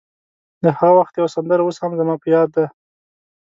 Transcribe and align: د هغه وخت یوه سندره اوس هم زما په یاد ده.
د 0.63 0.65
هغه 0.77 0.91
وخت 0.99 1.13
یوه 1.19 1.33
سندره 1.35 1.61
اوس 1.63 1.77
هم 1.79 1.91
زما 1.99 2.15
په 2.21 2.27
یاد 2.35 2.49
ده. 2.55 2.65